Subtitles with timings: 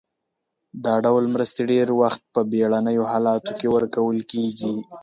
[0.85, 4.73] دا ډول مرستې ډیری وخت په بیړنیو حالاتو کې ورکول کیږي.